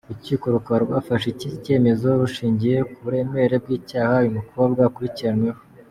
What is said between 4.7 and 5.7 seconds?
akurikiranyweho.